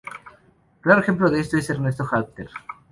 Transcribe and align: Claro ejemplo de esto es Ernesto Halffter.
Claro 0.81 1.01
ejemplo 1.01 1.29
de 1.29 1.41
esto 1.41 1.57
es 1.57 1.69
Ernesto 1.69 2.03
Halffter. 2.11 2.49